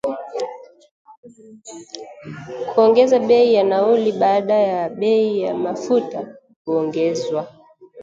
[2.75, 6.19] kuongeza bei ya nauli baada ya bei ya mafuta
[6.65, 7.43] kuongezwa